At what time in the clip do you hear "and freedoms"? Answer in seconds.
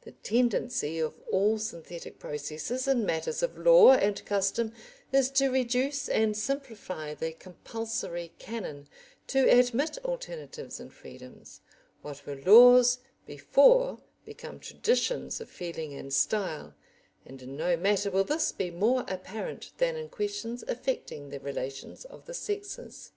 10.80-11.60